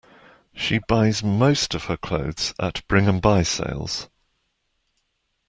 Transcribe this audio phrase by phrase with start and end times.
[0.55, 4.09] She buys most of her clothes at Bring and Buy sales